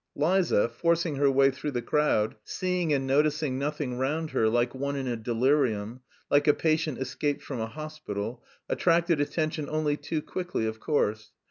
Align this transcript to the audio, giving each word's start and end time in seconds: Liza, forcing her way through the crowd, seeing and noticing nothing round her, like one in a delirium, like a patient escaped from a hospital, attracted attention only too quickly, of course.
Liza, 0.15 0.67
forcing 0.67 1.17
her 1.17 1.29
way 1.29 1.51
through 1.51 1.69
the 1.69 1.81
crowd, 1.83 2.33
seeing 2.43 2.91
and 2.91 3.05
noticing 3.05 3.59
nothing 3.59 3.99
round 3.99 4.31
her, 4.31 4.49
like 4.49 4.73
one 4.73 4.95
in 4.95 5.05
a 5.05 5.15
delirium, 5.15 5.99
like 6.31 6.47
a 6.47 6.55
patient 6.55 6.97
escaped 6.97 7.43
from 7.43 7.59
a 7.61 7.67
hospital, 7.67 8.43
attracted 8.67 9.21
attention 9.21 9.69
only 9.69 9.97
too 9.97 10.23
quickly, 10.23 10.65
of 10.65 10.79
course. 10.79 11.33